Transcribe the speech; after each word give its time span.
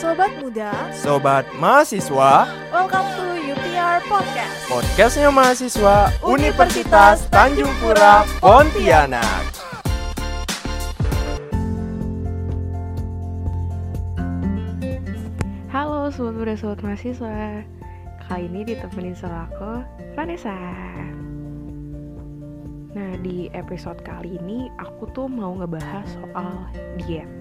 Sobat 0.00 0.32
Muda, 0.40 0.72
Sobat 0.96 1.44
Mahasiswa, 1.60 2.48
welcome 2.72 3.04
to 3.20 3.36
UTR 3.52 4.00
Podcast. 4.08 4.56
podcastnya 4.72 5.28
mahasiswa 5.28 6.08
Universitas 6.24 7.28
Tanjung 7.28 7.68
Pura 7.84 8.24
Pontianak. 8.40 9.44
Halo 15.68 16.08
sobat 16.08 16.32
muda 16.32 16.56
sobat 16.56 16.80
mahasiswa. 16.80 17.60
Kali 18.24 18.48
ini 18.48 18.72
ditemenin 18.72 19.12
sama 19.12 19.52
aku 19.52 19.84
Vanessa. 20.16 20.56
Nah 22.96 23.12
di 23.20 23.52
episode 23.52 24.00
kali 24.00 24.40
ini 24.40 24.72
aku 24.80 25.12
tuh 25.12 25.28
mau 25.28 25.60
ngebahas 25.60 26.08
soal 26.08 26.56
diet 26.96 27.39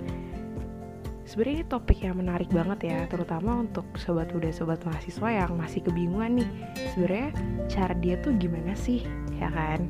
Sebenarnya 1.30 1.62
ini 1.62 1.68
topik 1.70 2.02
yang 2.02 2.18
menarik 2.18 2.50
banget 2.50 2.90
ya 2.90 3.00
Terutama 3.06 3.62
untuk 3.62 3.86
sobat 4.02 4.34
muda 4.34 4.50
sobat 4.50 4.82
mahasiswa 4.82 5.30
yang 5.30 5.54
masih 5.62 5.86
kebingungan 5.86 6.42
nih. 6.42 6.50
Sebenarnya 6.90 7.30
cara 7.70 7.94
diet 8.02 8.26
tuh 8.26 8.34
gimana 8.42 8.74
sih 8.74 9.06
ya 9.38 9.54
kan? 9.54 9.86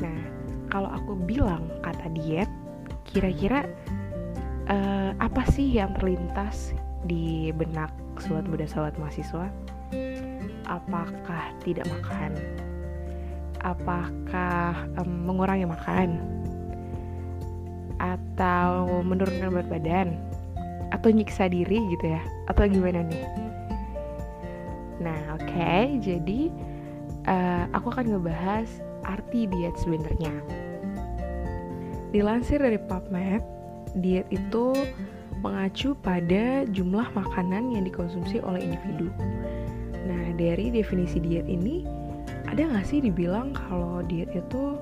Nah 0.00 0.16
kalau 0.72 0.88
aku 0.88 1.12
bilang 1.28 1.68
kata 1.84 2.08
diet 2.16 2.48
Kira-kira 3.04 3.68
eh, 4.72 5.12
apa 5.20 5.44
sih 5.52 5.76
yang 5.76 5.92
terlintas 6.00 6.72
di 7.04 7.52
benak 7.52 7.92
sobat 8.16 8.48
muda 8.48 8.64
sobat 8.64 8.96
mahasiswa? 8.96 9.52
Apakah 10.64 11.52
tidak 11.68 11.84
makan? 11.84 12.32
Apakah 13.60 14.88
em, 15.04 15.10
mengurangi 15.20 15.68
makan? 15.68 16.16
Atau 18.00 19.04
menurunkan 19.04 19.52
berat 19.52 19.68
badan 19.68 20.25
atau 20.96 21.12
nyiksa 21.12 21.52
diri 21.52 21.76
gitu 21.92 22.06
ya? 22.08 22.22
Atau 22.48 22.64
gimana 22.64 23.04
nih? 23.04 23.24
Nah 25.04 25.36
oke. 25.36 26.00
Jadi 26.00 26.48
eh, 27.28 27.64
aku 27.76 27.92
akan 27.92 28.16
ngebahas 28.16 28.68
arti 29.04 29.44
diet 29.44 29.76
sebenarnya. 29.76 30.32
Dilansir 32.16 32.64
dari 32.64 32.80
PubMed 32.80 33.44
diet 34.00 34.24
itu 34.32 34.72
mengacu 35.44 35.92
pada 36.00 36.64
jumlah 36.72 37.06
makanan 37.12 37.76
yang 37.76 37.84
dikonsumsi 37.84 38.40
oleh 38.40 38.64
individu. 38.64 39.12
Nah, 40.06 40.32
dari 40.38 40.72
definisi 40.72 41.20
diet 41.20 41.44
ini, 41.46 41.84
ada 42.48 42.66
nggak 42.66 42.86
sih 42.88 43.04
dibilang 43.04 43.52
kalau 43.52 44.00
diet 44.06 44.32
itu 44.32 44.80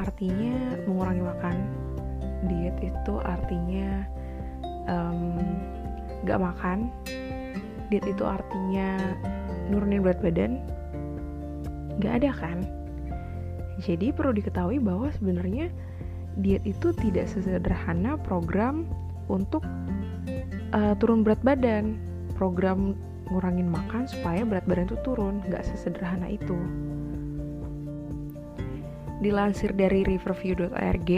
artinya 0.00 0.80
mengurangi 0.88 1.22
makan? 1.22 1.56
Diet 2.48 2.76
itu 2.82 3.14
artinya 3.22 4.02
em, 4.88 5.38
nggak 6.26 6.40
makan? 6.40 6.90
Diet 7.90 8.06
itu 8.08 8.24
artinya 8.24 8.96
nurunin 9.68 10.00
berat 10.00 10.20
badan? 10.24 10.62
Nggak 12.00 12.14
ada 12.22 12.30
kan? 12.32 12.58
Jadi 13.82 14.14
perlu 14.14 14.32
diketahui 14.36 14.78
bahwa 14.78 15.10
sebenarnya 15.12 15.68
diet 16.40 16.64
itu 16.64 16.96
tidak 16.96 17.28
sesederhana 17.28 18.16
program 18.16 18.88
untuk 19.28 19.60
uh, 20.72 20.94
turun 20.96 21.20
berat 21.20 21.40
badan 21.44 22.00
program 22.36 22.96
ngurangin 23.28 23.68
makan 23.68 24.08
supaya 24.08 24.44
berat 24.44 24.64
badan 24.64 24.88
itu 24.88 24.96
turun 25.04 25.44
nggak 25.48 25.64
sesederhana 25.64 26.28
itu 26.28 26.56
dilansir 29.22 29.70
dari 29.72 30.02
riverview.org 30.02 31.10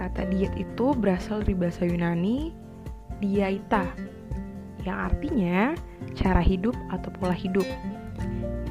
kata 0.00 0.22
diet 0.32 0.54
itu 0.56 0.96
berasal 0.96 1.44
dari 1.44 1.54
bahasa 1.54 1.84
Yunani 1.84 2.56
diaita 3.20 3.86
yang 4.84 5.12
artinya 5.12 5.76
cara 6.16 6.40
hidup 6.40 6.74
atau 6.90 7.12
pola 7.20 7.36
hidup 7.36 7.66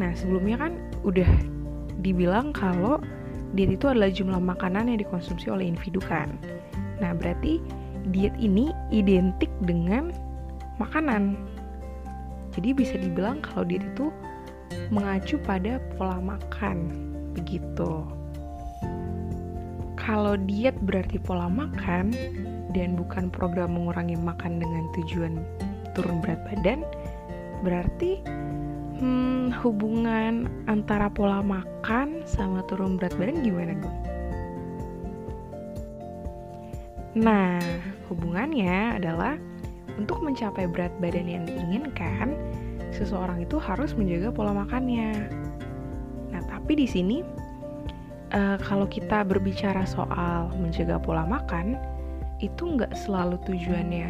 nah 0.01 0.11
sebelumnya 0.17 0.57
kan 0.57 0.73
udah 1.05 1.29
dibilang 2.01 2.51
kalau 2.51 2.97
diet 3.53 3.77
itu 3.77 3.85
adalah 3.89 4.09
jumlah 4.09 4.41
makanan 4.41 4.89
yang 4.89 4.99
dikonsumsi 5.01 5.49
oleh 5.49 5.69
individu 5.69 6.01
kan 6.01 6.33
nah 6.99 7.13
berarti 7.13 7.61
diet 8.09 8.33
ini 8.41 8.73
identik 8.89 9.51
dengan 9.63 10.09
makanan. 10.79 11.35
Jadi 12.55 12.69
bisa 12.73 12.95
dibilang 12.97 13.43
kalau 13.43 13.67
diet 13.67 13.83
itu 13.83 14.09
mengacu 14.89 15.37
pada 15.43 15.77
pola 15.99 16.17
makan, 16.17 16.89
begitu. 17.35 18.07
Kalau 19.99 20.39
diet 20.39 20.73
berarti 20.81 21.21
pola 21.21 21.51
makan 21.51 22.15
dan 22.73 22.93
bukan 22.97 23.33
program 23.33 23.73
mengurangi 23.73 24.17
makan 24.19 24.61
dengan 24.61 24.89
tujuan 24.93 25.41
turun 25.97 26.21
berat 26.21 26.41
badan, 26.45 26.85
berarti 27.65 28.21
hmm, 29.01 29.55
hubungan 29.63 30.47
antara 30.69 31.09
pola 31.09 31.41
makan 31.41 32.21
sama 32.29 32.61
turun 32.69 32.99
berat 32.99 33.15
badan 33.17 33.41
gimana, 33.41 33.73
Gung? 33.79 33.97
Nah, 37.17 37.57
hubungannya 38.07 39.01
adalah 39.01 39.35
untuk 39.97 40.21
mencapai 40.21 40.69
berat 40.69 40.93
badan 41.01 41.25
yang 41.25 41.43
diinginkan, 41.49 42.37
seseorang 42.93 43.43
itu 43.43 43.57
harus 43.57 43.97
menjaga 43.97 44.29
pola 44.29 44.53
makannya. 44.53 45.27
Nah, 46.29 46.41
tapi 46.45 46.77
di 46.77 46.87
sini 46.87 47.25
eh, 48.31 48.57
kalau 48.61 48.85
kita 48.85 49.25
berbicara 49.25 49.83
soal 49.89 50.53
menjaga 50.61 51.01
pola 51.01 51.25
makan, 51.25 51.75
itu 52.39 52.63
nggak 52.63 52.95
selalu 52.95 53.35
tujuannya 53.43 54.07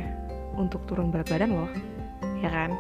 untuk 0.58 0.86
turun 0.86 1.10
berat 1.10 1.30
badan 1.30 1.54
loh, 1.54 1.72
ya 2.42 2.50
kan? 2.50 2.78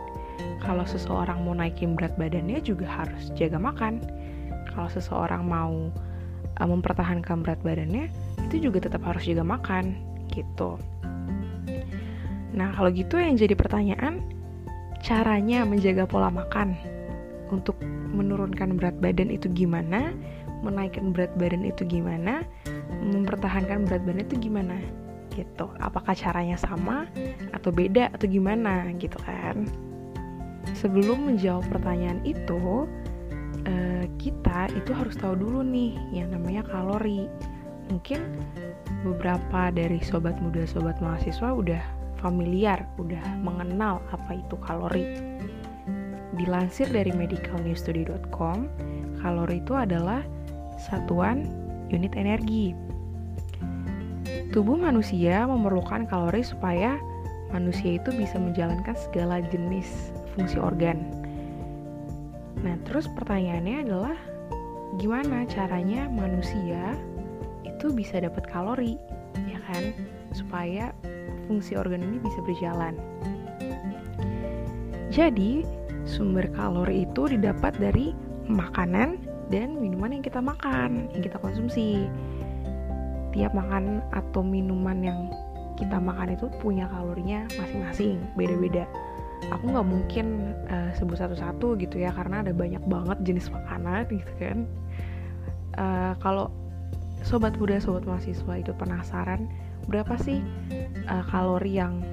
Kalau 0.62 0.86
seseorang 0.86 1.42
mau 1.42 1.58
naikin 1.58 1.98
berat 1.98 2.14
badannya 2.16 2.62
juga 2.62 2.86
harus 2.86 3.34
jaga 3.34 3.58
makan. 3.58 4.04
Kalau 4.70 4.90
seseorang 4.92 5.44
mau 5.44 5.90
eh, 6.60 6.68
mempertahankan 6.70 7.42
berat 7.42 7.60
badannya, 7.66 8.14
itu 8.46 8.70
juga 8.70 8.86
tetap 8.86 9.02
harus 9.06 9.26
jaga 9.26 9.42
makan 9.42 9.98
gitu. 10.30 10.78
Nah, 12.54 12.74
kalau 12.76 12.90
gitu 12.94 13.18
yang 13.18 13.38
jadi 13.38 13.54
pertanyaan, 13.58 14.22
caranya 15.00 15.64
menjaga 15.64 16.06
pola 16.06 16.30
makan 16.30 16.76
untuk 17.50 17.80
menurunkan 18.14 18.78
berat 18.78 18.98
badan 19.00 19.34
itu 19.34 19.50
gimana? 19.50 20.14
Menaikkan 20.60 21.16
berat 21.16 21.32
badan 21.40 21.64
itu 21.64 21.88
gimana? 21.88 22.44
Mempertahankan 23.00 23.88
berat 23.88 24.04
badan 24.04 24.28
itu 24.28 24.36
gimana? 24.50 24.76
Gitu. 25.30 25.66
Apakah 25.80 26.14
caranya 26.18 26.58
sama 26.60 27.06
atau 27.56 27.70
beda 27.70 28.12
atau 28.14 28.26
gimana 28.28 28.90
gitu 28.98 29.18
kan? 29.24 29.66
Sebelum 30.78 31.30
menjawab 31.30 31.66
pertanyaan 31.72 32.22
itu, 32.28 32.86
eh, 33.66 34.06
kita 34.22 34.70
itu 34.76 34.92
harus 34.94 35.16
tahu 35.18 35.38
dulu 35.38 35.66
nih 35.66 35.98
yang 36.14 36.34
namanya 36.34 36.66
kalori. 36.68 37.26
Mungkin 37.90 38.22
beberapa 39.02 39.74
dari 39.74 39.98
sobat 40.04 40.38
muda 40.38 40.68
sobat 40.70 41.02
mahasiswa 41.02 41.50
udah 41.50 41.82
familiar, 42.20 42.84
udah 43.00 43.24
mengenal 43.40 44.04
apa 44.12 44.38
itu 44.38 44.56
kalori. 44.62 45.16
Dilansir 46.36 46.88
dari 46.92 47.12
medicalnewstudy.com, 47.12 48.70
kalori 49.20 49.60
itu 49.60 49.74
adalah 49.76 50.24
satuan 50.80 51.48
unit 51.92 52.14
energi. 52.16 52.76
Tubuh 54.50 54.82
manusia 54.82 55.46
memerlukan 55.46 56.10
kalori 56.10 56.42
supaya 56.42 56.98
manusia 57.54 58.02
itu 58.02 58.10
bisa 58.14 58.42
menjalankan 58.42 58.98
segala 58.98 59.46
jenis 59.46 60.10
fungsi 60.34 60.58
organ. 60.58 61.06
Nah, 62.66 62.74
terus 62.82 63.06
pertanyaannya 63.14 63.78
adalah 63.86 64.18
gimana 64.98 65.46
caranya 65.46 66.10
manusia 66.10 66.98
itu 67.62 67.94
bisa 67.94 68.20
dapat 68.20 68.50
kalori, 68.50 68.98
ya 69.46 69.62
kan? 69.70 69.94
Supaya 70.34 70.98
fungsi 71.46 71.78
organ 71.78 72.02
ini 72.02 72.18
bisa 72.18 72.42
berjalan. 72.42 72.98
Jadi, 75.14 75.62
sumber 76.10 76.50
kalori 76.58 77.06
itu 77.06 77.30
didapat 77.30 77.78
dari 77.78 78.18
makanan 78.50 79.22
dan 79.54 79.78
minuman 79.78 80.18
yang 80.18 80.24
kita 80.26 80.42
makan, 80.42 81.06
yang 81.14 81.22
kita 81.22 81.38
konsumsi. 81.38 82.10
Tiap 83.36 83.54
makanan 83.54 84.02
atau 84.12 84.42
minuman 84.42 84.98
yang 85.02 85.20
kita 85.78 85.96
makan 85.96 86.36
itu 86.36 86.52
punya 86.60 86.90
kalorinya 86.92 87.48
masing-masing, 87.56 88.20
beda-beda. 88.36 88.84
Aku 89.56 89.72
nggak 89.72 89.88
mungkin 89.88 90.54
uh, 90.68 90.92
sebut 90.98 91.16
satu-satu 91.16 91.80
gitu 91.80 92.04
ya, 92.04 92.12
karena 92.12 92.44
ada 92.44 92.52
banyak 92.52 92.84
banget 92.86 93.18
jenis 93.24 93.48
makanan 93.48 94.06
gitu 94.20 94.34
kan. 94.38 94.58
Uh, 95.80 96.14
kalau 96.20 96.52
sobat 97.24 97.56
muda, 97.56 97.80
sobat 97.80 98.04
mahasiswa 98.04 98.54
itu 98.60 98.76
penasaran 98.76 99.48
berapa 99.88 100.14
sih 100.22 100.44
uh, 101.10 101.24
kalori 101.34 101.82
yang 101.82 102.04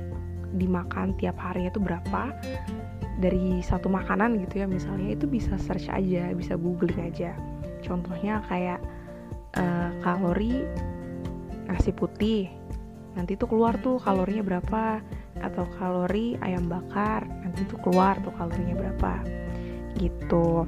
dimakan 0.56 1.12
tiap 1.20 1.36
harinya 1.36 1.68
itu 1.68 1.82
berapa 1.82 2.32
dari 3.20 3.60
satu 3.64 3.88
makanan 3.92 4.40
gitu 4.44 4.64
ya 4.64 4.66
misalnya 4.68 5.16
itu 5.16 5.28
bisa 5.28 5.56
search 5.60 5.88
aja 5.92 6.32
bisa 6.32 6.56
googling 6.56 7.12
aja 7.12 7.36
contohnya 7.84 8.44
kayak 8.48 8.80
uh, 9.56 9.92
kalori 10.04 10.64
nasi 11.66 11.90
putih. 11.92 12.50
Nanti 13.16 13.34
tuh 13.34 13.48
keluar 13.48 13.76
tuh 13.80 13.96
kalorinya 14.00 14.44
berapa 14.44 15.00
atau 15.40 15.64
kalori 15.76 16.36
ayam 16.40 16.68
bakar 16.68 17.28
nanti 17.28 17.64
tuh 17.68 17.80
keluar 17.80 18.16
tuh 18.22 18.32
kalorinya 18.34 18.76
berapa. 18.76 19.12
Gitu. 19.96 20.64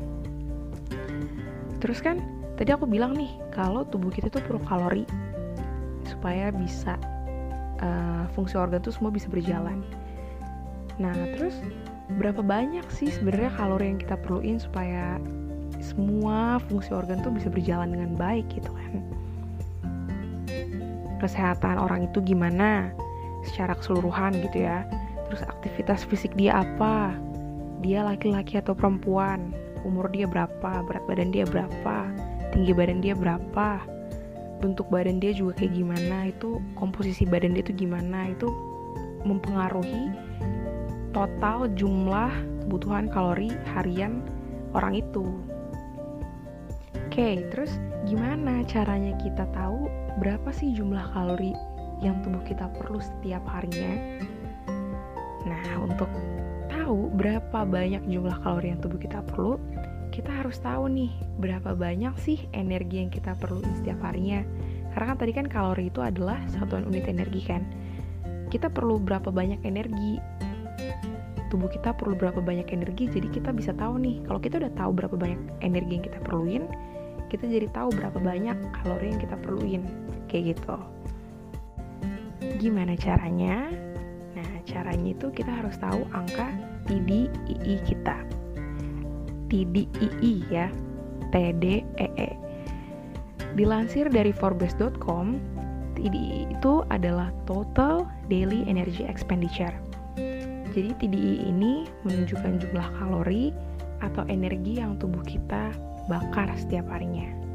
Terus 1.79 1.99
kan 2.03 2.21
tadi 2.59 2.75
aku 2.75 2.89
bilang 2.89 3.15
nih 3.15 3.31
kalau 3.55 3.87
tubuh 3.87 4.11
kita 4.11 4.29
tuh 4.33 4.43
perlu 4.43 4.61
kalori 4.67 5.05
supaya 6.09 6.51
bisa 6.51 6.99
uh, 7.85 8.25
fungsi 8.33 8.57
organ 8.57 8.81
tuh 8.83 8.93
semua 8.93 9.13
bisa 9.13 9.31
berjalan. 9.31 9.85
Nah 10.99 11.15
terus 11.37 11.55
berapa 12.17 12.41
banyak 12.41 12.89
sih 12.89 13.13
sebenarnya 13.13 13.53
kalori 13.55 13.93
yang 13.93 14.01
kita 14.01 14.17
perluin 14.17 14.57
supaya 14.57 15.21
semua 15.79 16.59
fungsi 16.67 16.91
organ 16.91 17.21
tuh 17.21 17.31
bisa 17.31 17.53
berjalan 17.53 17.93
dengan 17.93 18.17
baik 18.17 18.49
gitu 18.51 18.73
kan 18.73 19.05
kesehatan 21.19 21.77
orang 21.79 22.07
itu 22.07 22.23
gimana? 22.23 22.95
Secara 23.47 23.75
keseluruhan 23.79 24.39
gitu 24.43 24.67
ya. 24.67 24.87
Terus 25.29 25.45
aktivitas 25.45 26.09
fisik 26.09 26.33
dia 26.35 26.65
apa? 26.65 27.13
Dia 27.85 28.03
laki-laki 28.03 28.59
atau 28.59 28.75
perempuan? 28.75 29.55
Umur 29.87 30.11
dia 30.11 30.27
berapa? 30.27 30.83
Berat 30.87 31.05
badan 31.07 31.31
dia 31.31 31.47
berapa? 31.47 32.09
Tinggi 32.51 32.73
badan 32.75 33.05
dia 33.05 33.15
berapa? 33.15 33.79
Bentuk 34.59 34.91
badan 34.91 35.23
dia 35.23 35.31
juga 35.31 35.63
kayak 35.63 35.77
gimana? 35.77 36.33
Itu 36.33 36.59
komposisi 36.75 37.23
badan 37.29 37.55
dia 37.55 37.63
itu 37.63 37.75
gimana? 37.77 38.35
Itu 38.35 38.51
mempengaruhi 39.23 40.11
total 41.13 41.69
jumlah 41.75 42.31
kebutuhan 42.67 43.09
kalori 43.11 43.53
harian 43.75 44.23
orang 44.77 45.01
itu. 45.01 45.27
Oke 47.09 47.43
terus 47.51 47.81
gimana 48.07 48.63
caranya 48.69 49.17
kita 49.19 49.49
tahu 49.51 49.91
berapa 50.19 50.51
sih 50.51 50.75
jumlah 50.75 51.15
kalori 51.15 51.55
yang 52.03 52.19
tubuh 52.23 52.43
kita 52.47 52.71
perlu 52.79 52.99
setiap 53.03 53.43
harinya 53.51 54.21
nah 55.47 55.65
untuk 55.81 56.11
tahu 56.69 57.11
berapa 57.15 57.65
banyak 57.65 58.05
jumlah 58.07 58.37
kalori 58.43 58.75
yang 58.75 58.81
tubuh 58.83 59.01
kita 59.01 59.23
perlu 59.25 59.57
kita 60.19 60.35
harus 60.35 60.59
tahu 60.59 60.89
nih 60.91 61.13
berapa 61.39 61.77
banyak 61.77 62.11
sih 62.19 62.43
energi 62.51 63.05
yang 63.05 63.11
kita 63.13 63.37
perlu 63.39 63.63
setiap 63.79 64.03
harinya. 64.03 64.43
Karena 64.91 65.15
kan 65.15 65.19
tadi 65.21 65.33
kan 65.37 65.47
kalori 65.47 65.93
itu 65.93 66.01
adalah 66.03 66.41
satuan 66.51 66.89
unit 66.89 67.07
energi 67.07 67.45
kan. 67.47 67.63
Kita 68.49 68.73
perlu 68.73 68.99
berapa 68.99 69.29
banyak 69.29 69.63
energi. 69.63 70.19
Tubuh 71.49 71.71
kita 71.71 71.97
perlu 71.97 72.19
berapa 72.19 72.45
banyak 72.45 72.69
energi, 72.75 73.09
jadi 73.09 73.31
kita 73.31 73.55
bisa 73.57 73.73
tahu 73.73 73.97
nih. 74.03 74.21
Kalau 74.27 74.41
kita 74.43 74.61
udah 74.61 74.73
tahu 74.77 74.91
berapa 74.93 75.17
banyak 75.17 75.41
energi 75.65 75.93
yang 75.97 76.05
kita 76.05 76.19
perluin, 76.21 76.65
kita 77.33 77.45
jadi 77.49 77.69
tahu 77.73 77.89
berapa 77.97 78.19
banyak 78.21 78.57
kalori 78.83 79.17
yang 79.17 79.21
kita 79.23 79.37
perluin. 79.41 79.83
Kayak 80.29 80.57
gitu. 80.57 80.77
Gimana 82.61 82.95
caranya? 82.95 83.73
Nah, 84.37 84.51
caranya 84.69 85.11
itu 85.17 85.33
kita 85.33 85.51
harus 85.51 85.75
tahu 85.81 86.05
angka 86.15 86.53
TDII 86.87 87.75
kita. 87.85 88.17
TDII 89.49 90.35
ya, 90.53 90.69
TDEE. 91.33 92.09
E. 92.21 92.31
Dilansir 93.57 94.13
dari 94.13 94.31
Forbes.com, 94.31 95.41
TDII 95.97 96.53
itu 96.53 96.85
adalah 96.93 97.33
Total 97.49 98.05
Daily 98.29 98.63
Energy 98.69 99.09
Expenditure. 99.09 99.73
Jadi 100.77 100.95
TDI 101.01 101.49
ini 101.49 101.89
menunjukkan 102.05 102.61
jumlah 102.63 102.89
kalori 103.01 103.51
atau 104.05 104.23
energi 104.31 104.79
yang 104.79 104.95
tubuh 105.01 105.25
kita 105.27 105.75
bakar 106.07 106.53
setiap 106.55 106.87
harinya. 106.93 107.48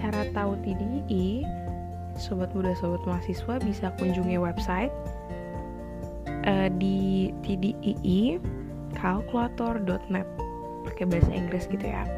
Cara 0.00 0.24
tahu 0.32 0.56
TDI, 0.64 1.44
sobat 2.16 2.56
muda 2.56 2.72
sobat 2.72 3.04
mahasiswa 3.04 3.60
bisa 3.60 3.92
kunjungi 4.00 4.40
website 4.40 4.88
uh, 6.48 6.72
di 6.80 7.28
TDII 7.44 8.40
calculator.net 8.96 10.24
pakai 10.88 11.04
bahasa 11.04 11.30
Inggris 11.36 11.68
gitu 11.68 11.84
ya. 11.84 12.08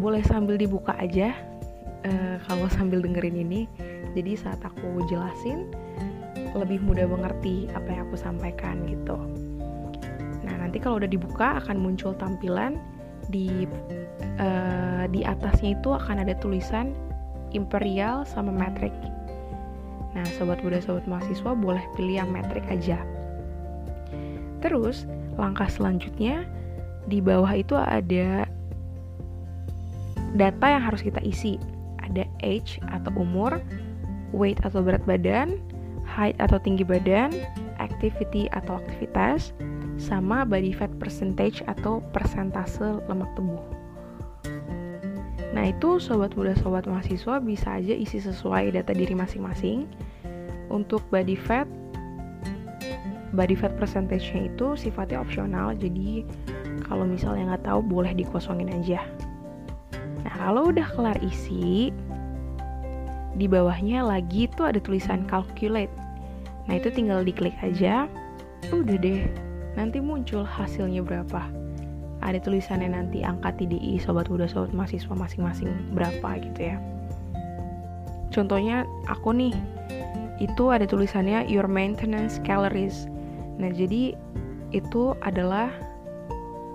Boleh 0.00 0.24
sambil 0.24 0.56
dibuka 0.56 0.96
aja 0.96 1.36
uh, 2.08 2.40
kalau 2.48 2.64
sambil 2.80 3.04
dengerin 3.04 3.36
ini. 3.36 3.68
Jadi 4.16 4.40
saat 4.40 4.64
aku 4.64 5.04
jelasin 5.12 5.68
lebih 6.56 6.80
mudah 6.80 7.04
mengerti 7.04 7.68
apa 7.76 7.92
yang 7.92 8.08
aku 8.08 8.16
sampaikan 8.16 8.80
gitu. 8.88 9.20
Nah 10.40 10.54
nanti 10.56 10.80
kalau 10.80 10.96
udah 10.96 11.10
dibuka 11.10 11.60
akan 11.60 11.76
muncul 11.76 12.16
tampilan 12.16 12.80
di 13.28 13.68
uh, 14.40 15.04
di 15.08 15.24
atasnya 15.24 15.76
itu 15.76 15.92
akan 15.92 16.24
ada 16.24 16.34
tulisan 16.40 16.92
imperial 17.52 18.24
sama 18.28 18.52
metrik 18.52 18.92
nah 20.16 20.24
sobat 20.36 20.60
muda 20.64 20.80
sobat 20.80 21.04
mahasiswa 21.04 21.52
boleh 21.52 21.84
pilih 21.94 22.24
yang 22.24 22.30
metrik 22.32 22.64
aja 22.68 23.00
terus 24.64 25.04
langkah 25.38 25.68
selanjutnya 25.70 26.48
di 27.08 27.24
bawah 27.24 27.52
itu 27.56 27.72
ada 27.78 28.44
data 30.36 30.66
yang 30.68 30.82
harus 30.84 31.00
kita 31.00 31.22
isi. 31.24 31.56
Ada 32.04 32.24
age 32.44 32.80
atau 32.88 33.12
umur, 33.20 33.60
weight 34.32 34.60
atau 34.64 34.84
berat 34.84 35.04
badan, 35.08 35.60
height 36.04 36.36
atau 36.40 36.60
tinggi 36.60 36.84
badan, 36.84 37.32
activity 37.80 38.48
atau 38.52 38.80
aktivitas, 38.80 39.52
sama 39.98 40.46
body 40.46 40.72
fat 40.72 40.94
percentage 40.96 41.60
atau 41.66 42.00
persentase 42.14 43.02
lemak 43.10 43.28
tubuh. 43.34 43.60
Nah 45.52 45.68
itu 45.68 45.98
sobat 45.98 46.38
muda 46.38 46.54
sobat 46.54 46.86
mahasiswa 46.86 47.42
bisa 47.42 47.82
aja 47.82 47.92
isi 47.92 48.22
sesuai 48.22 48.78
data 48.78 48.94
diri 48.94 49.12
masing-masing. 49.12 49.90
Untuk 50.70 51.02
body 51.10 51.34
fat 51.34 51.66
body 53.32 53.56
fat 53.58 53.76
percentage-nya 53.76 54.48
itu 54.48 54.78
sifatnya 54.78 55.20
opsional 55.20 55.76
jadi 55.76 56.24
kalau 56.88 57.04
misalnya 57.04 57.54
nggak 57.54 57.66
tahu 57.68 57.80
boleh 57.84 58.12
dikosongin 58.16 58.72
aja 58.72 59.04
nah 60.24 60.34
kalau 60.34 60.72
udah 60.72 60.86
kelar 60.96 61.18
isi 61.20 61.92
di 63.36 63.46
bawahnya 63.46 64.02
lagi 64.02 64.48
tuh 64.56 64.72
ada 64.72 64.80
tulisan 64.80 65.28
calculate 65.28 65.92
nah 66.66 66.80
itu 66.80 66.88
tinggal 66.88 67.20
diklik 67.20 67.54
aja 67.60 68.08
udah 68.72 68.96
deh 68.96 69.22
nanti 69.78 70.02
muncul 70.02 70.42
hasilnya 70.42 71.06
berapa 71.06 71.46
ada 72.18 72.38
tulisannya 72.42 72.90
nanti 72.90 73.22
angka 73.22 73.54
TDI 73.54 74.02
sobat 74.02 74.26
muda 74.26 74.50
sobat 74.50 74.74
mahasiswa 74.74 75.14
masing-masing 75.14 75.70
berapa 75.94 76.42
gitu 76.42 76.74
ya 76.74 76.82
contohnya 78.34 78.82
aku 79.06 79.30
nih 79.30 79.54
itu 80.42 80.74
ada 80.74 80.82
tulisannya 80.82 81.46
your 81.46 81.70
maintenance 81.70 82.42
calories 82.42 83.06
Nah, 83.58 83.74
jadi 83.74 84.14
itu 84.70 85.02
adalah 85.20 85.68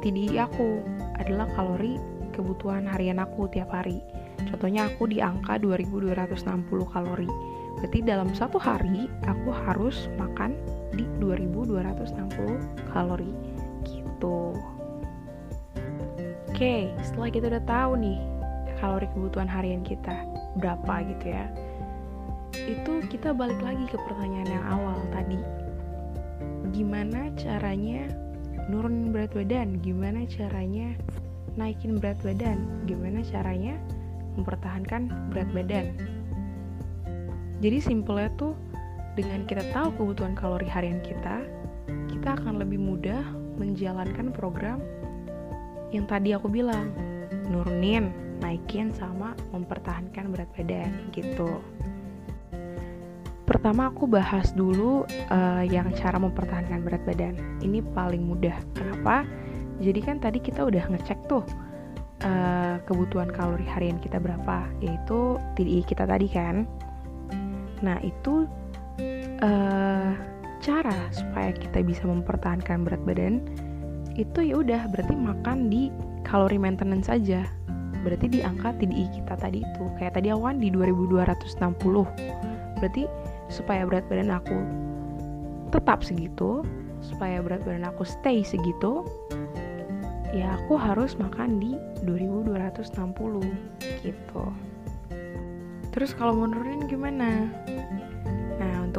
TDI 0.03 0.35
aku, 0.43 0.83
adalah 1.17 1.47
kalori 1.55 1.95
kebutuhan 2.35 2.83
harian 2.83 3.23
aku 3.23 3.47
tiap 3.49 3.71
hari. 3.71 4.03
Contohnya 4.51 4.91
aku 4.91 5.07
di 5.07 5.23
angka 5.23 5.55
2260 5.63 6.43
kalori. 6.91 7.31
Berarti 7.79 7.99
dalam 8.03 8.35
satu 8.35 8.59
hari 8.59 9.07
aku 9.23 9.49
harus 9.49 10.11
makan 10.19 10.59
di 10.93 11.05
2260 11.19 12.93
kalori 12.93 13.33
gitu. 13.85 14.53
Oke, 16.53 16.93
setelah 17.01 17.29
kita 17.33 17.45
udah 17.49 17.63
tahu 17.65 17.91
nih 17.97 18.19
kalori 18.77 19.07
kebutuhan 19.11 19.49
harian 19.49 19.81
kita 19.81 20.13
berapa 20.61 21.01
gitu 21.13 21.25
ya. 21.33 21.45
Itu 22.53 23.01
kita 23.09 23.33
balik 23.33 23.59
lagi 23.65 23.89
ke 23.89 23.97
pertanyaan 23.97 24.49
yang 24.49 24.65
awal 24.69 24.97
tadi 25.09 25.63
gimana 26.73 27.29
caranya 27.37 28.09
nurunin 28.71 29.13
berat 29.13 29.29
badan, 29.37 29.77
gimana 29.85 30.25
caranya 30.25 30.97
naikin 31.53 32.01
berat 32.01 32.17
badan, 32.25 32.65
gimana 32.89 33.21
caranya 33.21 33.77
mempertahankan 34.33 35.11
berat 35.29 35.49
badan. 35.53 35.85
Jadi 37.61 37.77
simpelnya 37.79 38.33
tuh 38.35 38.57
dengan 39.13 39.45
kita 39.45 39.61
tahu 39.73 39.93
kebutuhan 39.93 40.33
kalori 40.33 40.65
harian 40.65 40.97
kita, 41.05 41.45
kita 42.09 42.33
akan 42.37 42.57
lebih 42.61 42.81
mudah 42.81 43.21
menjalankan 43.61 44.33
program 44.33 44.81
yang 45.93 46.09
tadi 46.09 46.33
aku 46.33 46.49
bilang, 46.49 46.89
nurunin, 47.53 48.09
naikin 48.41 48.89
sama 48.97 49.37
mempertahankan 49.53 50.33
berat 50.33 50.49
badan 50.57 50.89
gitu. 51.13 51.61
Pertama 53.45 53.93
aku 53.93 54.09
bahas 54.09 54.49
dulu 54.57 55.05
uh, 55.29 55.63
yang 55.63 55.93
cara 55.93 56.17
mempertahankan 56.17 56.81
berat 56.81 57.03
badan. 57.05 57.37
Ini 57.61 57.85
paling 57.93 58.25
mudah. 58.25 58.57
Kenapa? 58.73 59.27
Jadi 59.77 59.99
kan 60.01 60.17
tadi 60.17 60.41
kita 60.41 60.65
udah 60.65 60.89
ngecek 60.89 61.29
tuh 61.29 61.45
uh, 62.25 62.81
kebutuhan 62.89 63.29
kalori 63.29 63.67
harian 63.69 64.01
kita 64.01 64.17
berapa, 64.17 64.65
yaitu 64.81 65.37
TDI 65.53 65.85
kita 65.85 66.09
tadi 66.09 66.25
kan. 66.31 66.65
Nah 67.83 67.99
itu 68.01 68.49
uh, 69.43 70.15
cara 70.63 70.97
supaya 71.11 71.51
kita 71.51 71.83
bisa 71.83 72.07
mempertahankan 72.07 72.87
berat 72.87 73.03
badan 73.03 73.43
itu 74.15 74.39
ya 74.45 74.63
udah 74.63 74.87
berarti 74.93 75.13
makan 75.13 75.67
di 75.67 75.91
kalori 76.23 76.55
maintenance 76.55 77.11
saja. 77.11 77.43
Berarti 78.03 78.27
di 78.27 78.39
angka 78.43 78.75
TDI 78.79 79.11
kita 79.15 79.35
tadi 79.39 79.63
itu 79.63 79.83
kayak 79.99 80.15
tadi 80.19 80.31
awan 80.31 80.59
di 80.59 80.71
2260. 80.71 81.59
Berarti 82.79 83.03
supaya 83.51 83.83
berat 83.87 84.07
badan 84.07 84.31
aku 84.31 84.57
tetap 85.73 86.05
segitu 86.05 86.63
supaya 87.03 87.43
berat 87.43 87.65
badan 87.67 87.89
aku 87.89 88.07
stay 88.07 88.45
segitu 88.45 89.03
ya 90.33 90.57
aku 90.57 90.77
harus 90.77 91.13
makan 91.19 91.61
di 91.61 91.77
2260 92.05 93.43
gitu 94.01 94.43
terus 95.93 96.13
kalau 96.17 96.33
menurunin 96.33 96.89
gimana 96.89 97.49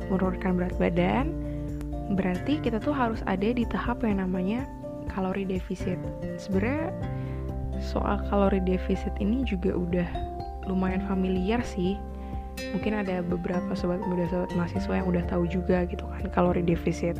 untuk 0.04 0.36
menurunkan 0.36 0.52
berat 0.60 0.74
badan 0.76 1.26
berarti 2.12 2.60
kita 2.60 2.76
tuh 2.84 2.92
harus 2.92 3.24
ada 3.24 3.48
di 3.48 3.64
tahap 3.64 4.04
yang 4.04 4.20
namanya 4.20 4.68
kalori 5.08 5.48
defisit. 5.48 5.96
Sebenarnya 6.36 6.92
soal 7.80 8.20
kalori 8.28 8.60
defisit 8.60 9.12
ini 9.24 9.40
juga 9.48 9.72
udah 9.72 10.08
lumayan 10.68 11.00
familiar 11.08 11.64
sih. 11.64 11.96
Mungkin 12.76 13.02
ada 13.02 13.24
beberapa 13.24 13.72
sobat 13.74 13.98
muda 14.04 14.28
sobat 14.30 14.52
mahasiswa 14.54 14.94
yang 14.94 15.08
udah 15.08 15.24
tahu 15.26 15.48
juga 15.48 15.88
gitu 15.88 16.04
kan 16.04 16.28
kalori 16.28 16.60
defisit. 16.60 17.16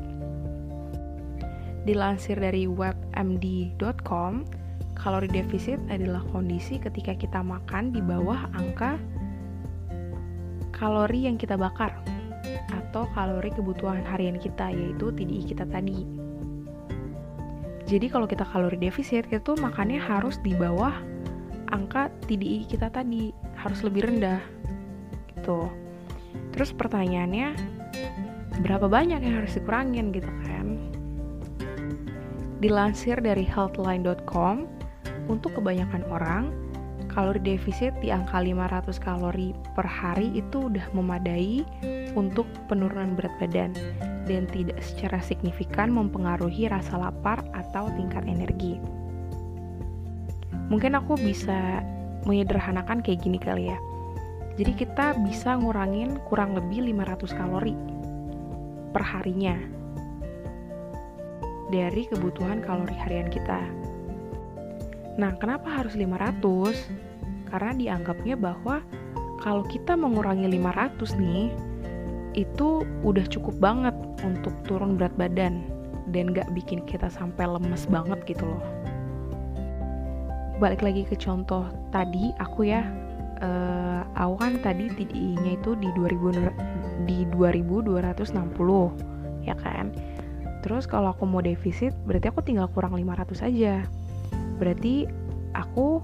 Dilansir 1.89 2.37
dari 2.37 2.69
webmd.com 2.69 4.45
kalori 4.95 5.29
defisit 5.29 5.81
adalah 5.89 6.23
kondisi 6.33 6.77
ketika 6.81 7.17
kita 7.17 7.41
makan 7.41 7.93
di 7.93 8.01
bawah 8.05 8.47
angka 8.57 8.97
kalori 10.73 11.29
yang 11.29 11.37
kita 11.37 11.59
bakar 11.59 11.93
atau 12.73 13.05
kalori 13.13 13.51
kebutuhan 13.53 14.01
harian 14.07 14.41
kita 14.41 14.73
yaitu 14.73 15.13
TDI 15.13 15.43
kita 15.45 15.65
tadi. 15.69 16.07
Jadi 17.85 18.07
kalau 18.09 18.25
kita 18.25 18.49
kalori 18.49 18.81
defisit 18.81 19.29
itu 19.29 19.53
makannya 19.61 20.01
harus 20.01 20.41
di 20.41 20.57
bawah 20.57 20.97
angka 21.69 22.09
TDI 22.25 22.65
kita 22.65 22.89
tadi 22.89 23.35
harus 23.61 23.85
lebih 23.85 24.09
rendah 24.09 24.41
gitu. 25.37 25.69
Terus 26.57 26.73
pertanyaannya 26.73 27.53
berapa 28.65 28.89
banyak 28.89 29.21
yang 29.21 29.45
harus 29.45 29.59
dikurangin 29.59 30.15
gitu 30.15 30.31
kan? 30.49 30.81
Dilansir 32.65 33.21
dari 33.21 33.45
healthline.com 33.45 34.65
untuk 35.29 35.61
kebanyakan 35.61 36.03
orang 36.09 36.64
kalori 37.15 37.41
defisit 37.41 37.95
di 38.03 38.11
angka 38.11 38.43
500 38.43 38.91
kalori 38.99 39.55
per 39.79 39.87
hari 39.87 40.35
itu 40.35 40.67
udah 40.67 40.91
memadai 40.91 41.63
untuk 42.19 42.45
penurunan 42.67 43.15
berat 43.15 43.33
badan 43.39 43.71
dan 44.27 44.51
tidak 44.51 44.83
secara 44.83 45.23
signifikan 45.23 45.95
mempengaruhi 45.95 46.67
rasa 46.67 46.99
lapar 46.99 47.47
atau 47.55 47.87
tingkat 47.95 48.27
energi. 48.27 48.83
Mungkin 50.69 50.99
aku 50.99 51.15
bisa 51.21 51.85
menyederhanakan 52.27 53.05
kayak 53.05 53.23
gini 53.23 53.39
kali 53.39 53.71
ya. 53.71 53.79
Jadi 54.55 54.73
kita 54.75 55.15
bisa 55.23 55.59
ngurangin 55.59 56.19
kurang 56.27 56.55
lebih 56.59 56.83
500 56.95 57.31
kalori 57.35 57.75
per 58.95 59.03
harinya 59.03 59.59
dari 61.75 62.07
kebutuhan 62.07 62.63
kalori 62.63 62.95
harian 62.95 63.27
kita. 63.29 63.84
Nah, 65.15 65.35
kenapa 65.39 65.83
harus 65.83 65.95
500? 65.95 66.75
Karena 67.51 67.73
dianggapnya 67.75 68.35
bahwa 68.35 68.83
kalau 69.39 69.63
kita 69.67 69.95
mengurangi 69.95 70.51
500 70.51 71.15
nih, 71.21 71.55
itu 72.35 72.83
udah 73.07 73.25
cukup 73.31 73.55
banget 73.63 73.95
untuk 74.27 74.51
turun 74.67 74.99
berat 74.99 75.15
badan 75.15 75.63
dan 76.11 76.35
gak 76.35 76.51
bikin 76.53 76.83
kita 76.85 77.07
sampai 77.07 77.47
lemes 77.47 77.87
banget 77.87 78.19
gitu 78.27 78.43
loh. 78.43 78.63
Balik 80.59 80.83
lagi 80.83 81.07
ke 81.07 81.15
contoh 81.15 81.71
tadi, 81.95 82.35
aku 82.43 82.67
ya 82.67 82.83
uh, 83.43 84.03
aku 84.19 84.35
kan 84.39 84.53
tadi 84.63 84.91
TDI-nya 84.91 85.59
itu 85.59 85.75
di 85.79 85.89
2000 85.95 87.07
di 87.07 87.27
2260 87.31 89.47
ya 89.47 89.55
kan. 89.59 89.91
Terus 90.63 90.89
kalau 90.89 91.13
aku 91.13 91.29
mau 91.29 91.45
defisit 91.45 91.93
berarti 92.09 92.31
aku 92.31 92.41
tinggal 92.41 92.71
kurang 92.73 92.97
500 92.97 93.45
aja. 93.45 93.85
Berarti 94.65 95.05
aku 95.53 96.01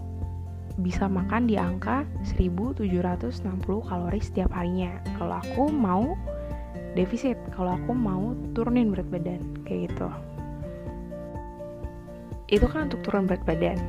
bisa 0.85 1.09
makan 1.09 1.49
di 1.49 1.57
angka 1.57 2.05
1760 2.37 3.41
kalori 3.65 4.21
setiap 4.21 4.53
harinya. 4.53 5.01
Kalau 5.17 5.41
aku 5.41 5.73
mau 5.73 6.13
defisit, 6.93 7.41
kalau 7.57 7.81
aku 7.81 7.97
mau 7.97 8.37
turunin 8.53 8.93
berat 8.93 9.09
badan 9.09 9.41
kayak 9.65 9.89
gitu. 9.89 10.09
Itu 12.53 12.69
kan 12.69 12.93
untuk 12.93 13.01
turun 13.01 13.25
berat 13.25 13.41
badan. 13.49 13.81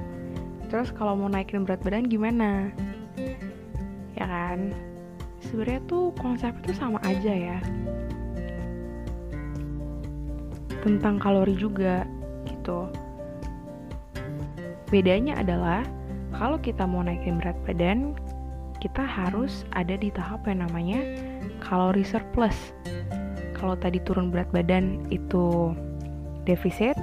Terus 0.72 0.96
kalau 0.96 1.20
mau 1.20 1.28
naikin 1.28 1.68
berat 1.68 1.84
badan 1.84 2.08
gimana? 2.08 2.72
ya 4.22 4.30
kan 4.30 4.70
sebenarnya 5.42 5.82
tuh 5.90 6.14
konsep 6.22 6.54
itu 6.62 6.78
sama 6.78 7.02
aja 7.02 7.34
ya 7.34 7.60
tentang 10.86 11.18
kalori 11.18 11.58
juga 11.58 12.06
bedanya 14.92 15.40
adalah 15.40 15.82
kalau 16.36 16.60
kita 16.60 16.86
mau 16.86 17.02
naikin 17.02 17.40
berat 17.40 17.58
badan 17.66 18.14
kita 18.84 19.02
harus 19.02 19.64
ada 19.72 19.98
di 19.98 20.12
tahap 20.12 20.44
yang 20.46 20.62
namanya 20.68 21.00
kalori 21.64 22.04
surplus 22.04 22.76
kalau 23.58 23.74
tadi 23.80 23.98
turun 24.04 24.30
berat 24.30 24.52
badan 24.52 25.02
itu 25.10 25.74
defisit 26.46 27.00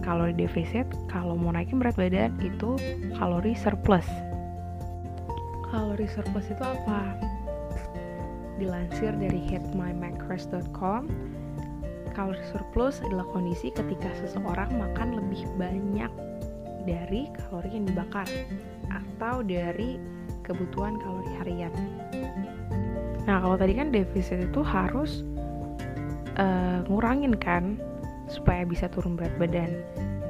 kalori 0.00 0.32
defisit 0.32 0.86
kalau 1.10 1.34
mau 1.34 1.50
naikin 1.50 1.82
berat 1.82 1.98
badan 1.98 2.30
itu 2.38 2.78
kalori 3.18 3.58
surplus 3.58 4.06
kalori 5.72 6.04
surplus 6.04 6.52
itu 6.52 6.60
apa? 6.60 7.16
Dilansir 8.60 9.16
dari 9.16 9.40
hitmymacros.com, 9.48 11.08
kalori 12.12 12.44
surplus 12.52 13.00
adalah 13.00 13.24
kondisi 13.32 13.72
ketika 13.72 14.12
seseorang 14.20 14.68
makan 14.76 15.16
lebih 15.16 15.48
banyak 15.56 16.12
dari 16.84 17.30
kalori 17.36 17.70
yang 17.72 17.86
dibakar 17.88 18.28
atau 18.90 19.40
dari 19.46 19.96
kebutuhan 20.42 20.98
kalori 20.98 21.32
harian. 21.42 21.72
Nah, 23.22 23.38
kalau 23.38 23.54
tadi 23.54 23.78
kan 23.78 23.94
defisit 23.94 24.42
itu 24.42 24.60
harus 24.66 25.22
uh, 26.38 26.82
ngurangin 26.90 27.38
kan 27.38 27.78
supaya 28.26 28.66
bisa 28.66 28.90
turun 28.90 29.14
berat 29.14 29.34
badan. 29.38 29.70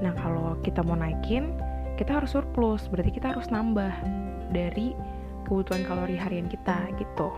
Nah, 0.05 0.13
kalau 0.19 0.59
kita 0.61 0.85
mau 0.85 0.99
naikin, 0.99 1.57
kita 1.97 2.21
harus 2.21 2.37
surplus, 2.37 2.85
berarti 2.93 3.15
kita 3.17 3.33
harus 3.33 3.49
nambah 3.49 3.93
dari 4.53 4.93
kebutuhan 5.49 5.87
kalori 5.89 6.19
harian 6.19 6.51
kita 6.51 6.77
gitu. 7.01 7.33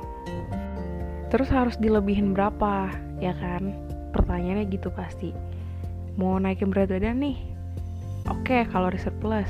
Terus 1.31 1.51
harus 1.51 1.77
dilebihin 1.79 2.35
berapa, 2.35 2.91
ya 3.19 3.35
kan? 3.39 3.75
Pertanyaannya 4.15 4.71
gitu 4.71 4.91
pasti. 4.95 5.35
Mau 6.15 6.39
naikin 6.39 6.71
berat 6.71 6.91
badan 6.91 7.19
nih? 7.23 7.54
Oke, 8.33 8.65
kalori 8.69 8.97
surplus. 8.97 9.49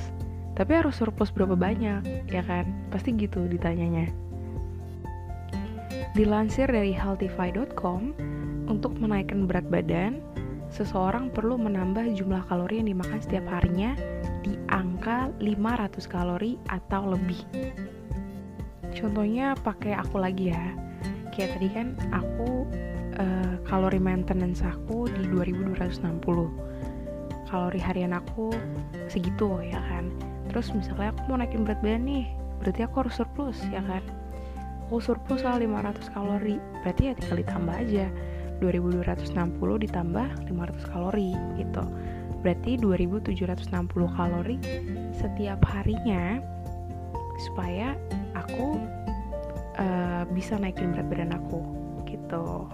Tapi 0.55 0.71
harus 0.75 0.95
surplus 0.99 1.35
berapa 1.35 1.59
banyak, 1.59 2.31
ya 2.31 2.43
kan? 2.47 2.67
Pasti 2.91 3.15
gitu 3.15 3.47
ditanyanya. 3.51 4.11
Dilansir 6.15 6.71
dari 6.71 6.95
healthify.com, 6.95 8.15
untuk 8.71 8.95
menaikkan 8.99 9.51
berat 9.51 9.67
badan, 9.67 10.23
seseorang 10.75 11.31
perlu 11.31 11.59
menambah 11.59 12.15
jumlah 12.19 12.47
kalori 12.51 12.83
yang 12.83 12.91
dimakan 12.91 13.19
setiap 13.23 13.47
harinya 13.51 13.95
di 14.43 14.59
angka 14.71 15.31
500 15.39 16.11
kalori 16.11 16.59
atau 16.67 17.15
lebih 17.15 17.39
contohnya 18.95 19.59
pakai 19.59 19.95
aku 19.99 20.17
lagi 20.23 20.55
ya 20.55 20.65
kayak 21.35 21.59
tadi 21.59 21.69
kan 21.75 21.87
aku 22.15 22.67
uh, 23.19 23.55
kalori 23.67 23.99
maintenance 23.99 24.63
aku 24.63 25.11
di 25.11 25.27
2260 25.31 26.74
kalori 27.55 27.79
harian 27.79 28.11
aku 28.11 28.51
segitu 29.07 29.63
ya 29.63 29.79
kan? 29.79 30.11
Terus 30.51 30.75
misalnya 30.75 31.15
aku 31.15 31.31
mau 31.31 31.39
naikin 31.39 31.63
berat 31.63 31.79
badan 31.87 32.03
nih 32.03 32.27
berarti 32.59 32.83
aku 32.83 33.07
harus 33.07 33.15
surplus 33.15 33.63
ya 33.71 33.79
kan? 33.87 34.03
Aku 34.91 34.99
surplus 34.99 35.47
lah 35.47 35.63
500 35.63 36.11
kalori. 36.11 36.59
Berarti 36.83 37.03
ya 37.07 37.13
tinggal 37.15 37.39
ditambah 37.47 37.75
aja. 37.79 38.07
2260 38.59 39.87
ditambah 39.87 40.29
500 40.51 40.91
kalori 40.91 41.31
gitu. 41.55 41.85
Berarti 42.43 42.77
2760 42.83 44.19
kalori 44.19 44.59
setiap 45.15 45.63
harinya 45.71 46.43
supaya 47.39 47.95
aku 48.35 48.79
uh, 49.79 50.23
bisa 50.35 50.59
naikin 50.59 50.91
berat 50.91 51.07
badan 51.07 51.33
aku 51.39 51.63
gitu 52.07 52.67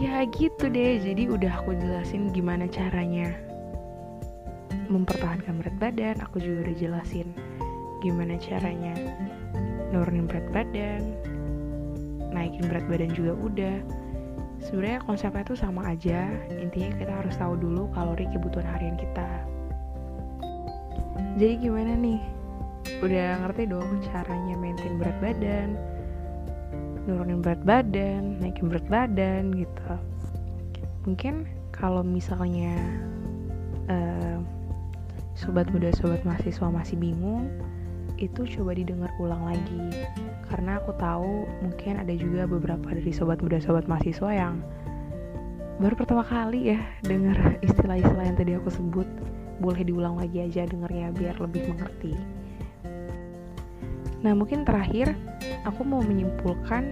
ya 0.00 0.24
gitu 0.30 0.70
deh. 0.70 1.00
Jadi 1.02 1.28
udah 1.28 1.60
aku 1.60 1.76
jelasin 1.76 2.32
gimana 2.32 2.70
caranya 2.70 3.34
mempertahankan 4.88 5.60
berat 5.60 5.76
badan. 5.80 6.16
Aku 6.24 6.40
juga 6.40 6.70
udah 6.70 6.76
jelasin 6.76 7.28
gimana 8.00 8.34
caranya 8.40 8.94
nurunin 9.92 10.26
berat 10.26 10.48
badan 10.50 11.02
naikin 12.32 12.64
berat 12.66 12.88
badan 12.88 13.12
juga 13.12 13.36
udah. 13.36 13.76
Sebenarnya 14.62 15.04
konsepnya 15.04 15.44
tuh 15.44 15.58
sama 15.58 15.92
aja. 15.92 16.32
Intinya 16.48 16.90
kita 16.96 17.12
harus 17.12 17.34
tahu 17.36 17.54
dulu 17.60 17.92
kalori 17.92 18.24
kebutuhan 18.32 18.66
harian 18.66 18.96
kita. 18.96 19.28
Jadi 21.36 21.54
gimana 21.60 21.92
nih? 21.98 22.20
Udah 23.02 23.38
ngerti 23.46 23.70
dong 23.70 24.02
caranya 24.10 24.54
maintain 24.58 24.98
berat 24.98 25.16
badan 25.22 25.78
nurunin 27.06 27.42
berat 27.42 27.62
badan, 27.66 28.38
naikin 28.38 28.70
berat 28.70 28.86
badan 28.86 29.50
gitu. 29.54 29.92
Mungkin 31.02 31.50
kalau 31.74 32.06
misalnya 32.06 32.78
uh, 33.90 34.38
sobat 35.34 35.66
muda 35.74 35.90
sobat 35.98 36.22
mahasiswa 36.22 36.70
masih 36.70 36.94
bingung, 36.94 37.50
itu 38.22 38.46
coba 38.58 38.78
didengar 38.78 39.10
ulang 39.18 39.42
lagi. 39.50 40.06
Karena 40.46 40.78
aku 40.78 40.94
tahu 40.94 41.48
mungkin 41.64 41.98
ada 41.98 42.14
juga 42.14 42.46
beberapa 42.46 42.94
dari 42.94 43.10
sobat 43.10 43.42
muda 43.42 43.58
sobat 43.58 43.90
mahasiswa 43.90 44.30
yang 44.30 44.62
baru 45.82 45.98
pertama 45.98 46.22
kali 46.22 46.76
ya 46.76 46.80
dengar 47.02 47.34
istilah-istilah 47.66 48.24
yang 48.30 48.38
tadi 48.38 48.52
aku 48.54 48.70
sebut. 48.70 49.08
Boleh 49.58 49.82
diulang 49.86 50.18
lagi 50.18 50.42
aja 50.42 50.66
dengernya 50.66 51.14
biar 51.14 51.38
lebih 51.38 51.70
mengerti 51.70 52.41
nah 54.22 54.32
mungkin 54.32 54.62
terakhir 54.62 55.14
aku 55.66 55.82
mau 55.82 56.02
menyimpulkan 56.02 56.88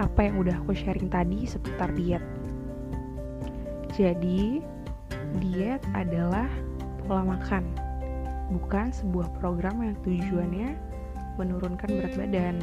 apa 0.00 0.32
yang 0.32 0.40
udah 0.40 0.56
aku 0.64 0.72
sharing 0.72 1.12
tadi 1.12 1.44
seputar 1.44 1.92
diet. 1.92 2.24
Jadi 3.92 4.64
diet 5.44 5.84
adalah 5.92 6.48
pola 7.04 7.36
makan 7.36 7.68
bukan 8.50 8.90
sebuah 8.90 9.30
program 9.38 9.78
yang 9.84 9.96
tujuannya 10.02 10.74
menurunkan 11.38 11.88
berat 11.88 12.14
badan. 12.18 12.56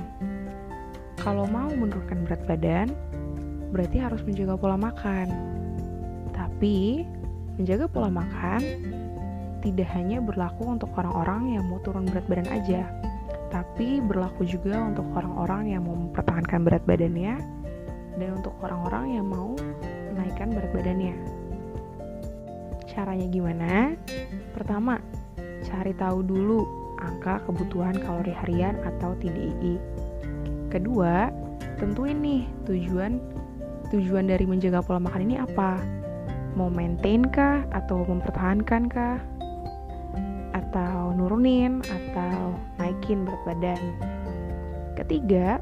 Kalau 1.17 1.49
mau 1.49 1.71
menurunkan 1.71 2.27
berat 2.27 2.43
badan 2.45 2.87
berarti 3.71 3.97
harus 3.99 4.21
menjaga 4.23 4.55
pola 4.59 4.77
makan. 4.77 5.27
Tapi, 6.31 7.03
menjaga 7.57 7.89
pola 7.89 8.09
makan 8.13 8.61
tidak 9.65 9.89
hanya 9.97 10.21
berlaku 10.21 10.69
untuk 10.69 10.93
orang-orang 10.95 11.57
yang 11.57 11.65
mau 11.67 11.81
turun 11.81 12.05
berat 12.05 12.23
badan 12.29 12.47
aja, 12.53 12.87
tapi 13.47 14.03
berlaku 14.03 14.43
juga 14.43 14.91
untuk 14.91 15.07
orang-orang 15.15 15.75
yang 15.75 15.87
mau 15.87 15.95
mempertahankan 15.95 16.67
berat 16.67 16.83
badannya 16.83 17.35
dan 18.17 18.29
untuk 18.35 18.53
orang-orang 18.59 19.21
yang 19.21 19.25
mau 19.29 19.55
menaikkan 20.13 20.51
berat 20.51 20.71
badannya. 20.73 21.15
Caranya 22.89 23.27
gimana? 23.29 23.71
Pertama, 24.57 24.97
cari 25.63 25.93
tahu 25.95 26.25
dulu 26.25 26.65
angka 26.97 27.45
kebutuhan 27.45 27.95
kalori 28.01 28.33
harian 28.33 28.75
atau 28.83 29.13
TDII. 29.21 29.77
Kedua, 30.67 31.29
tentuin 31.77 32.17
nih 32.19 32.43
tujuan 32.65 33.21
tujuan 33.93 34.27
dari 34.27 34.43
menjaga 34.43 34.83
pola 34.83 34.99
makan 34.99 35.23
ini 35.31 35.35
apa 35.39 35.79
mau 36.57 36.67
maintain 36.67 37.23
kah 37.29 37.63
atau 37.71 38.03
mempertahankan 38.03 38.89
kah 38.91 39.21
atau 40.77 41.09
nurunin 41.17 41.81
atau 41.81 42.53
naikin 42.77 43.25
berat 43.25 43.41
badan. 43.49 43.81
Ketiga 44.93 45.57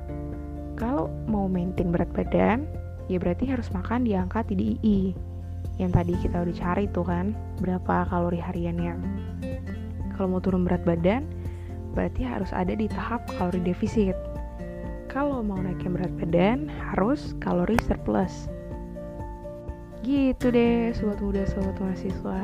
kalau 0.76 1.08
mau 1.32 1.48
maintain 1.48 1.88
berat 1.88 2.12
badan 2.12 2.68
ya 3.08 3.16
berarti 3.16 3.48
harus 3.48 3.72
makan 3.72 4.04
di 4.04 4.12
angka 4.12 4.44
TDII 4.44 5.16
yang 5.80 5.96
tadi 5.96 6.20
kita 6.20 6.44
udah 6.44 6.56
cari 6.56 6.92
tuh 6.92 7.08
kan 7.08 7.32
berapa 7.64 8.12
kalori 8.12 8.44
hariannya. 8.44 9.00
Kalau 10.20 10.36
mau 10.36 10.44
turun 10.44 10.68
berat 10.68 10.84
badan 10.84 11.24
berarti 11.96 12.28
harus 12.28 12.52
ada 12.52 12.76
di 12.76 12.92
tahap 12.92 13.24
kalori 13.40 13.64
defisit. 13.64 14.20
Kalau 15.08 15.40
mau 15.40 15.56
naikin 15.56 15.96
berat 15.96 16.12
badan 16.20 16.68
harus 16.92 17.40
kalori 17.40 17.80
surplus. 17.88 18.52
Gitu 20.04 20.52
deh 20.52 20.92
sobat 20.92 21.24
muda, 21.24 21.48
sobat 21.48 21.80
mahasiswa. 21.80 22.44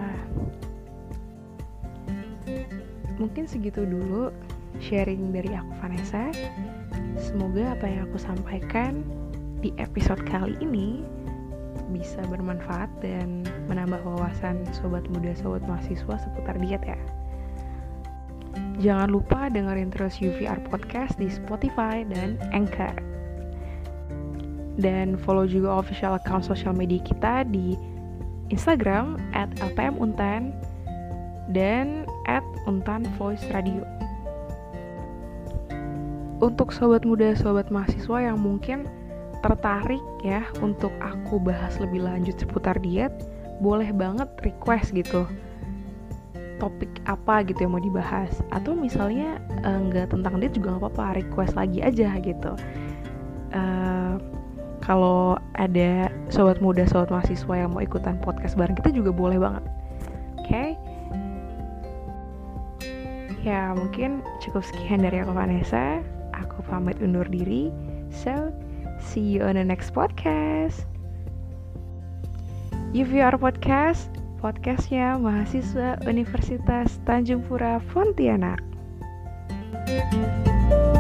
Mungkin 3.22 3.46
segitu 3.46 3.86
dulu 3.86 4.34
sharing 4.82 5.30
dari 5.30 5.54
aku 5.54 5.70
Vanessa. 5.78 6.34
Semoga 7.22 7.78
apa 7.78 7.86
yang 7.86 8.10
aku 8.10 8.18
sampaikan 8.18 9.06
di 9.62 9.70
episode 9.78 10.26
kali 10.26 10.58
ini 10.58 11.06
bisa 11.94 12.26
bermanfaat 12.26 12.90
dan 13.06 13.46
menambah 13.70 14.02
wawasan 14.02 14.66
sobat 14.74 15.06
muda, 15.14 15.38
sobat 15.38 15.62
mahasiswa 15.70 16.18
seputar 16.18 16.58
diet 16.58 16.82
ya. 16.82 16.98
Jangan 18.82 19.14
lupa 19.14 19.54
dengerin 19.54 19.94
terus 19.94 20.18
UVR 20.18 20.58
Podcast 20.66 21.14
di 21.22 21.30
Spotify 21.30 22.02
dan 22.02 22.42
Anchor 22.50 22.98
dan 24.82 25.14
follow 25.22 25.46
juga 25.46 25.78
official 25.78 26.18
account 26.18 26.42
sosial 26.42 26.74
media 26.74 26.98
kita 27.06 27.46
di 27.46 27.78
Instagram 28.50 29.22
at 29.38 29.54
dan 31.52 32.01
untan 32.66 33.06
voice 33.16 33.44
radio. 33.54 33.86
Untuk 36.42 36.74
sobat 36.74 37.06
muda, 37.06 37.38
sobat 37.38 37.70
mahasiswa 37.70 38.34
yang 38.34 38.42
mungkin 38.42 38.90
tertarik 39.46 40.02
ya 40.26 40.46
untuk 40.62 40.94
aku 41.02 41.38
bahas 41.42 41.78
lebih 41.78 42.02
lanjut 42.02 42.38
seputar 42.38 42.78
diet, 42.82 43.14
boleh 43.62 43.94
banget 43.94 44.30
request 44.42 44.94
gitu 44.94 45.26
topik 46.62 47.02
apa 47.10 47.42
gitu 47.42 47.66
yang 47.66 47.74
mau 47.74 47.82
dibahas 47.82 48.30
atau 48.54 48.78
misalnya 48.78 49.42
eh, 49.66 49.80
nggak 49.82 50.14
tentang 50.14 50.38
diet 50.38 50.54
juga 50.54 50.78
nggak 50.78 50.94
apa-apa 50.94 51.18
request 51.18 51.58
lagi 51.58 51.82
aja 51.82 52.14
gitu 52.22 52.54
uh, 53.58 54.16
kalau 54.82 55.38
ada 55.56 56.10
sobat 56.34 56.58
muda, 56.60 56.84
sobat 56.90 57.14
mahasiswa 57.14 57.54
yang 57.54 57.70
mau 57.72 57.86
ikutan 57.86 58.18
podcast 58.18 58.58
bareng 58.58 58.74
kita 58.74 58.90
juga 58.90 59.14
boleh 59.14 59.38
banget. 59.38 59.64
Ya, 63.42 63.74
mungkin 63.74 64.22
cukup 64.38 64.62
sekian 64.62 65.02
dari 65.02 65.22
aku 65.22 65.34
Vanessa. 65.34 66.06
Aku 66.38 66.62
pamit 66.70 67.02
undur 67.02 67.26
diri. 67.26 67.74
So, 68.14 68.54
see 69.02 69.26
you 69.26 69.42
on 69.42 69.58
the 69.58 69.66
next 69.66 69.98
podcast. 69.98 70.86
UVR 72.92 73.40
Podcast, 73.40 74.12
podcastnya 74.44 75.16
mahasiswa 75.18 75.98
Universitas 76.06 77.00
Tanjung 77.08 77.42
Pura 77.48 77.80
Pontianak. 77.90 78.60
thank 79.82 80.14
you 80.72 80.91